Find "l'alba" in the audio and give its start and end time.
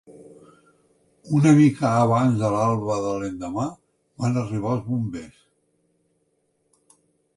2.55-2.97